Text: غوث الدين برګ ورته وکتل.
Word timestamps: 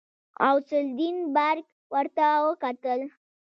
غوث 0.43 0.69
الدين 0.83 1.17
برګ 1.35 1.65
ورته 1.93 2.25
وکتل. 2.47 2.99